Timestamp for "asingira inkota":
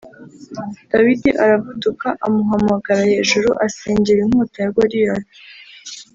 3.65-4.57